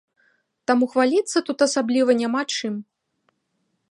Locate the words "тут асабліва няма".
1.49-2.41